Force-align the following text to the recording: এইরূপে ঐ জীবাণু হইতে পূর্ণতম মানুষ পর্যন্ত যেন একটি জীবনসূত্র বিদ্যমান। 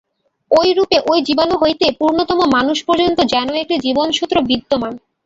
এইরূপে 0.51 0.97
ঐ 1.07 1.13
জীবাণু 1.27 1.55
হইতে 1.61 1.85
পূর্ণতম 1.99 2.39
মানুষ 2.55 2.77
পর্যন্ত 2.87 3.19
যেন 3.33 3.47
একটি 3.61 3.75
জীবনসূত্র 3.85 4.35
বিদ্যমান। 4.49 4.93